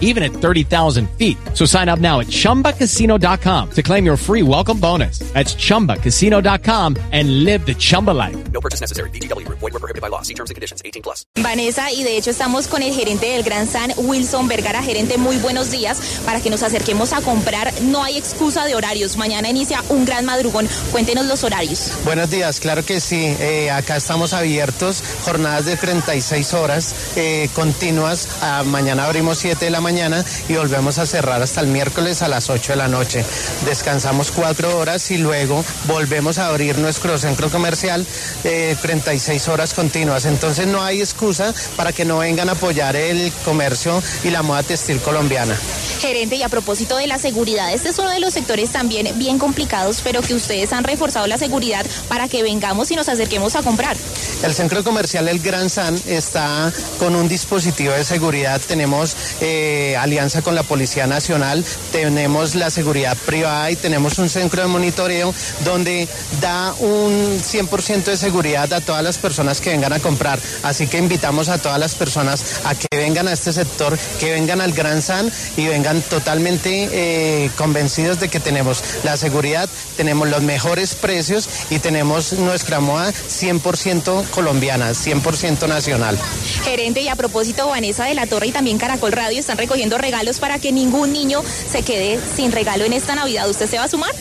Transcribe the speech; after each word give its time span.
even 0.00 0.22
at 0.22 0.32
30,000 0.32 1.10
feet. 1.18 1.36
So 1.52 1.66
sign 1.66 1.90
up 1.90 1.98
now 1.98 2.20
at 2.20 2.28
chumbacasino.com 2.28 3.70
to 3.70 3.82
claim 3.82 4.06
your 4.06 4.16
free 4.16 4.42
welcome 4.42 4.80
bonus. 4.80 5.18
That's 5.34 5.54
chumbacasino.com 5.54 6.96
and 7.12 7.44
live 7.44 7.66
the 7.66 7.74
Chumba 7.74 8.12
life. 8.12 8.36
No 8.52 8.60
purchase 8.60 8.80
necessary. 8.80 9.10
BGW. 9.10 9.46
Void 9.48 9.60
were 9.60 9.80
prohibited 9.80 10.00
by 10.00 10.08
law. 10.08 10.22
See 10.22 10.34
terms 10.34 10.50
and 10.50 10.54
conditions. 10.54 10.80
18 10.84 11.02
plus. 11.02 11.26
Vanessa, 11.38 11.90
y 11.92 12.02
de 12.02 12.16
hecho 12.16 12.30
estamos 12.30 12.68
con 12.68 12.82
el 12.82 12.94
gerente 12.94 13.26
del 13.26 13.42
Gran 13.42 13.66
San, 13.66 13.92
Wilson 13.96 14.48
Vergara. 14.48 14.82
Gerente, 14.82 15.18
muy 15.18 15.36
buenos 15.38 15.70
días. 15.70 16.00
Para 16.24 16.40
que 16.40 16.50
nos 16.50 16.62
acerquemos 16.62 17.12
a 17.12 17.20
comprar, 17.20 17.72
no 17.82 18.02
hay 18.02 18.16
excusa 18.16 18.64
de 18.64 18.74
horarios. 18.74 19.16
Mañana 19.16 19.48
inicia 19.48 19.82
un 19.88 20.04
gran 20.04 20.24
madrugón. 20.24 20.68
Cuéntenos 20.92 21.26
los 21.26 21.44
horarios. 21.44 21.90
Buenos 22.04 22.30
días, 22.30 22.60
claro 22.60 22.84
que 22.84 23.00
sí. 23.00 23.34
Eh, 23.40 23.70
acá 23.70 23.96
estamos 23.96 24.32
abiertos, 24.32 25.02
jornadas 25.24 25.66
de 25.66 25.76
36 25.76 26.54
horas 26.54 26.94
eh, 27.16 27.48
continuas. 27.54 28.28
Ah, 28.42 28.62
mañana 28.64 29.04
abrimos 29.04 29.38
7 29.38 29.64
de 29.64 29.70
la 29.70 29.80
mañana 29.84 30.24
y 30.48 30.54
volvemos 30.54 30.98
a 30.98 31.06
cerrar 31.06 31.42
hasta 31.42 31.60
el 31.60 31.68
miércoles 31.68 32.22
a 32.22 32.28
las 32.28 32.50
8 32.50 32.72
de 32.72 32.76
la 32.76 32.88
noche. 32.88 33.24
Descansamos 33.66 34.32
4 34.32 34.76
horas 34.76 35.12
y 35.12 35.18
luego 35.18 35.64
volvemos 35.86 36.38
a 36.38 36.48
abrir 36.48 36.78
nuestro 36.78 37.18
centro 37.18 37.50
comercial 37.50 38.04
eh, 38.42 38.76
36 38.80 39.46
horas 39.48 39.74
continuas. 39.74 40.24
Entonces 40.24 40.66
no 40.66 40.82
hay 40.82 41.00
excusa 41.00 41.54
para 41.76 41.92
que 41.92 42.04
no 42.04 42.18
vengan 42.18 42.48
a 42.48 42.52
apoyar 42.52 42.96
el 42.96 43.32
comercio 43.44 44.02
y 44.24 44.30
la 44.30 44.42
moda 44.42 44.62
textil 44.62 44.98
colombiana. 45.00 45.56
Gerente, 46.04 46.36
y 46.36 46.42
a 46.42 46.50
propósito 46.50 46.98
de 46.98 47.06
la 47.06 47.18
seguridad, 47.18 47.72
este 47.72 47.88
es 47.88 47.98
uno 47.98 48.10
de 48.10 48.20
los 48.20 48.34
sectores 48.34 48.68
también 48.68 49.08
bien 49.18 49.38
complicados, 49.38 50.02
pero 50.04 50.20
que 50.20 50.34
ustedes 50.34 50.70
han 50.74 50.84
reforzado 50.84 51.26
la 51.26 51.38
seguridad 51.38 51.86
para 52.08 52.28
que 52.28 52.42
vengamos 52.42 52.90
y 52.90 52.94
nos 52.94 53.08
acerquemos 53.08 53.56
a 53.56 53.62
comprar. 53.62 53.96
El 54.42 54.52
centro 54.52 54.84
comercial 54.84 55.28
El 55.28 55.38
Gran 55.38 55.70
San 55.70 55.98
está 56.06 56.70
con 56.98 57.16
un 57.16 57.26
dispositivo 57.26 57.94
de 57.94 58.04
seguridad. 58.04 58.60
Tenemos 58.60 59.16
eh, 59.40 59.96
alianza 59.98 60.42
con 60.42 60.54
la 60.54 60.62
Policía 60.62 61.06
Nacional, 61.06 61.64
tenemos 61.90 62.54
la 62.54 62.68
seguridad 62.68 63.16
privada 63.24 63.70
y 63.70 63.76
tenemos 63.76 64.18
un 64.18 64.28
centro 64.28 64.60
de 64.60 64.68
monitoreo 64.68 65.32
donde 65.64 66.06
da 66.42 66.74
un 66.80 67.40
100% 67.40 68.04
de 68.04 68.18
seguridad 68.18 68.70
a 68.74 68.82
todas 68.82 69.02
las 69.02 69.16
personas 69.16 69.62
que 69.62 69.70
vengan 69.70 69.94
a 69.94 70.00
comprar. 70.00 70.38
Así 70.64 70.86
que 70.86 70.98
invitamos 70.98 71.48
a 71.48 71.56
todas 71.56 71.78
las 71.78 71.94
personas 71.94 72.44
a 72.64 72.74
que 72.74 72.88
vengan 72.94 73.26
a 73.26 73.32
este 73.32 73.54
sector, 73.54 73.98
que 74.20 74.32
vengan 74.32 74.60
al 74.60 74.74
Gran 74.74 75.00
San 75.00 75.32
y 75.56 75.66
vengan 75.66 75.93
totalmente 76.02 76.88
eh, 76.92 77.50
convencidos 77.56 78.20
de 78.20 78.28
que 78.28 78.40
tenemos 78.40 78.82
la 79.04 79.16
seguridad, 79.16 79.68
tenemos 79.96 80.28
los 80.28 80.42
mejores 80.42 80.94
precios 80.94 81.48
y 81.70 81.78
tenemos 81.78 82.32
nuestra 82.34 82.80
moda 82.80 83.12
100% 83.12 84.30
colombiana, 84.30 84.90
100% 84.90 85.68
nacional. 85.68 86.18
Gerente, 86.64 87.00
y 87.00 87.08
a 87.08 87.16
propósito, 87.16 87.68
Vanessa 87.68 88.04
de 88.04 88.14
la 88.14 88.26
Torre 88.26 88.48
y 88.48 88.52
también 88.52 88.78
Caracol 88.78 89.12
Radio 89.12 89.40
están 89.40 89.58
recogiendo 89.58 89.98
regalos 89.98 90.40
para 90.40 90.58
que 90.58 90.72
ningún 90.72 91.12
niño 91.12 91.42
se 91.70 91.82
quede 91.82 92.18
sin 92.36 92.52
regalo 92.52 92.84
en 92.84 92.92
esta 92.92 93.14
Navidad. 93.14 93.48
¿Usted 93.48 93.68
se 93.68 93.78
va 93.78 93.84
a 93.84 93.88
sumar? 93.88 94.12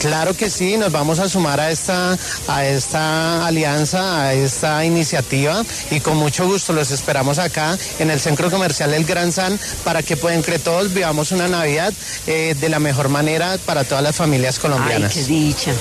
Claro 0.00 0.34
que 0.34 0.48
sí, 0.48 0.78
nos 0.78 0.90
vamos 0.90 1.18
a 1.18 1.28
sumar 1.28 1.60
a 1.60 1.70
esta, 1.70 2.16
a 2.48 2.64
esta 2.64 3.46
alianza, 3.46 4.22
a 4.24 4.32
esta 4.32 4.82
iniciativa 4.84 5.62
y 5.90 6.00
con 6.00 6.16
mucho 6.16 6.46
gusto 6.46 6.72
los 6.72 6.90
esperamos 6.90 7.38
acá 7.38 7.76
en 7.98 8.10
el 8.10 8.18
Centro 8.18 8.50
Comercial 8.50 8.94
El 8.94 9.04
Gran 9.04 9.30
San 9.30 9.58
para 9.84 10.02
que 10.02 10.16
pues, 10.16 10.34
entre 10.34 10.58
todos 10.58 10.94
vivamos 10.94 11.32
una 11.32 11.48
Navidad 11.48 11.92
eh, 12.26 12.56
de 12.58 12.68
la 12.70 12.78
mejor 12.78 13.10
manera 13.10 13.58
para 13.66 13.84
todas 13.84 14.02
las 14.02 14.16
familias 14.16 14.58
colombianas. 14.58 15.12
Ay, 15.14 15.22
qué 15.22 15.28
dicha. 15.28 15.72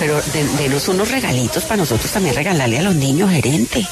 Pero 0.00 0.20
de- 0.32 0.48
denos 0.58 0.88
unos 0.88 1.10
regalitos 1.10 1.62
para 1.62 1.76
nosotros 1.76 2.10
también 2.10 2.34
regalarle 2.34 2.78
a 2.78 2.82
los 2.82 2.96
niños, 2.96 3.30
gerente. 3.30 3.86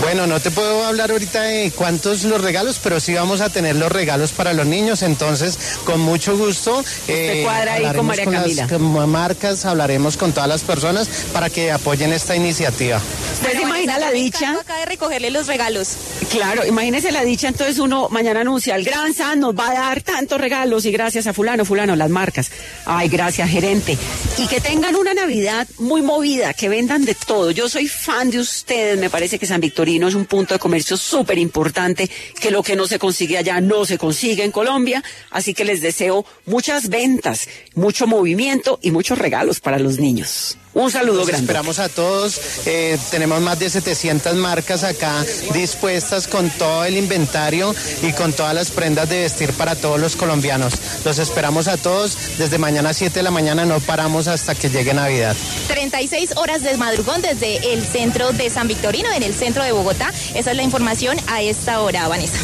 Bueno, 0.00 0.26
no 0.26 0.40
te 0.40 0.50
puedo 0.50 0.84
hablar 0.86 1.10
ahorita 1.10 1.42
de 1.42 1.72
cuántos 1.72 2.24
los 2.24 2.40
regalos, 2.40 2.80
pero 2.82 3.00
sí 3.00 3.14
vamos 3.14 3.40
a 3.42 3.50
tener 3.50 3.76
los 3.76 3.92
regalos 3.92 4.32
para 4.32 4.54
los 4.54 4.66
niños, 4.66 5.02
entonces 5.02 5.58
con 5.84 6.00
mucho 6.00 6.36
gusto. 6.38 6.82
eh, 7.06 7.42
cuadra 7.44 7.74
ahí 7.74 7.94
con 7.94 8.06
María 8.06 8.24
Camila. 8.24 8.66
marcas, 9.06 9.64
hablaremos 9.66 10.16
con 10.16 10.32
todas 10.32 10.48
las 10.48 10.62
personas 10.62 11.08
para 11.32 11.50
que 11.50 11.70
apoyen 11.70 12.12
esta 12.12 12.34
iniciativa. 12.34 13.00
¿Usted 13.34 13.52
se 13.52 13.62
imagina 13.62 13.98
la 13.98 14.10
dicha? 14.10 14.52
acá 14.58 14.76
de 14.78 14.86
recogerle 14.86 15.30
los 15.30 15.46
regalos. 15.46 15.96
Claro, 16.30 16.64
imagínese 16.64 17.10
la 17.10 17.24
dicha, 17.24 17.48
entonces 17.48 17.80
uno 17.80 18.08
mañana 18.08 18.42
anuncia, 18.42 18.76
el 18.76 18.84
Gran 18.84 19.12
San 19.12 19.40
nos 19.40 19.52
va 19.52 19.70
a 19.70 19.74
dar 19.74 20.02
tantos 20.02 20.40
regalos 20.40 20.84
y 20.84 20.92
gracias 20.92 21.26
a 21.26 21.32
fulano, 21.32 21.64
fulano, 21.64 21.96
las 21.96 22.08
marcas. 22.08 22.52
Ay, 22.84 23.08
gracias, 23.08 23.50
gerente. 23.50 23.98
Y 24.38 24.46
que 24.46 24.60
tengan 24.60 24.94
una 24.94 25.12
Navidad 25.12 25.66
muy 25.78 26.02
movida, 26.02 26.54
que 26.54 26.68
vendan 26.68 27.04
de 27.04 27.16
todo. 27.16 27.50
Yo 27.50 27.68
soy 27.68 27.88
fan 27.88 28.30
de 28.30 28.38
ustedes, 28.38 28.96
me 28.96 29.10
parece 29.10 29.40
que 29.40 29.46
San 29.46 29.60
Victorino 29.60 30.06
es 30.06 30.14
un 30.14 30.26
punto 30.26 30.54
de 30.54 30.60
comercio 30.60 30.96
súper 30.96 31.36
importante, 31.36 32.08
que 32.40 32.52
lo 32.52 32.62
que 32.62 32.76
no 32.76 32.86
se 32.86 33.00
consigue 33.00 33.36
allá 33.36 33.60
no 33.60 33.84
se 33.84 33.98
consigue 33.98 34.44
en 34.44 34.52
Colombia, 34.52 35.02
así 35.30 35.52
que 35.52 35.64
les 35.64 35.80
deseo 35.80 36.24
muchas 36.46 36.90
ventas, 36.90 37.48
mucho 37.74 38.06
movimiento 38.06 38.78
y 38.82 38.92
muchos 38.92 39.18
regalos 39.18 39.58
para 39.58 39.80
los 39.80 39.98
niños. 39.98 40.56
Un 40.72 40.90
saludo 40.92 41.24
grande. 41.24 41.46
esperamos 41.46 41.80
a 41.80 41.88
todos. 41.88 42.40
eh, 42.64 42.96
tenemos 43.10 43.40
más 43.40 43.58
de 43.58 43.68
700 43.68 44.36
marcas 44.36 44.84
acá 44.84 45.24
dispuestas 45.52 46.19
con 46.26 46.50
todo 46.50 46.84
el 46.84 46.96
inventario 46.96 47.74
y 48.02 48.12
con 48.12 48.32
todas 48.32 48.54
las 48.54 48.70
prendas 48.70 49.08
de 49.08 49.20
vestir 49.20 49.52
para 49.52 49.74
todos 49.74 50.00
los 50.00 50.16
colombianos. 50.16 50.74
Los 51.04 51.18
esperamos 51.18 51.68
a 51.68 51.76
todos. 51.76 52.16
Desde 52.38 52.58
mañana 52.58 52.92
7 52.92 53.14
de 53.14 53.22
la 53.22 53.30
mañana 53.30 53.64
no 53.64 53.80
paramos 53.80 54.28
hasta 54.28 54.54
que 54.54 54.68
llegue 54.68 54.94
Navidad. 54.94 55.36
36 55.68 56.36
horas 56.36 56.62
de 56.62 56.76
madrugón 56.76 57.22
desde 57.22 57.72
el 57.72 57.84
centro 57.84 58.32
de 58.32 58.50
San 58.50 58.68
Victorino, 58.68 59.12
en 59.12 59.22
el 59.22 59.34
centro 59.34 59.64
de 59.64 59.72
Bogotá. 59.72 60.12
Esa 60.34 60.50
es 60.50 60.56
la 60.56 60.62
información 60.62 61.16
a 61.28 61.42
esta 61.42 61.80
hora, 61.80 62.08
Vanessa. 62.08 62.38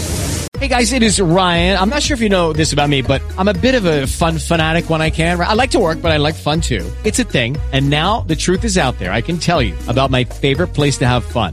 Hey 0.59 0.69
guys, 0.69 0.95
it 0.95 1.03
is 1.03 1.21
Ryan. 1.21 1.77
I'm 1.77 1.91
not 1.91 2.03
sure 2.03 2.15
if 2.15 2.23
you 2.23 2.31
know 2.31 2.55
this 2.55 2.73
about 2.73 2.89
me, 2.89 3.03
but 3.03 3.21
I'm 3.37 3.47
a 3.47 3.53
bit 3.53 3.75
of 3.75 3.85
a 3.85 4.07
fun 4.07 4.39
fanatic 4.39 4.89
when 4.89 5.03
I 5.03 5.11
can. 5.11 5.39
I 5.39 5.53
like 5.53 5.73
to 5.73 5.79
work, 5.79 6.01
but 6.01 6.13
I 6.13 6.17
like 6.17 6.35
fun 6.35 6.63
too. 6.63 6.91
It's 7.05 7.19
a 7.19 7.25
thing. 7.25 7.59
And 7.73 7.91
now 7.91 8.23
the 8.23 8.37
truth 8.37 8.65
is 8.65 8.79
out 8.79 8.99
there. 8.99 9.13
I 9.13 9.21
can 9.21 9.39
tell 9.39 9.61
you 9.61 9.77
about 9.87 10.11
my 10.11 10.25
favorite 10.25 10.69
place 10.69 10.97
to 10.99 11.07
have 11.07 11.27
fun. 11.27 11.53